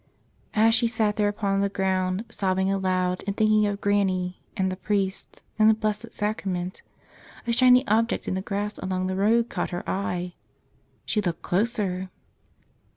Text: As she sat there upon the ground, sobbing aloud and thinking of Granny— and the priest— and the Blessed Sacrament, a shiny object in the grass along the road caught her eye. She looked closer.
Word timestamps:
As 0.55 0.73
she 0.73 0.87
sat 0.87 1.15
there 1.15 1.27
upon 1.27 1.61
the 1.61 1.69
ground, 1.69 2.25
sobbing 2.31 2.71
aloud 2.71 3.23
and 3.27 3.37
thinking 3.37 3.67
of 3.67 3.79
Granny— 3.81 4.41
and 4.57 4.71
the 4.71 4.75
priest— 4.75 5.43
and 5.59 5.69
the 5.69 5.75
Blessed 5.75 6.11
Sacrament, 6.11 6.81
a 7.45 7.53
shiny 7.53 7.87
object 7.87 8.27
in 8.27 8.33
the 8.33 8.41
grass 8.41 8.79
along 8.79 9.05
the 9.05 9.15
road 9.15 9.49
caught 9.51 9.69
her 9.69 9.87
eye. 9.87 10.33
She 11.05 11.21
looked 11.21 11.43
closer. 11.43 12.09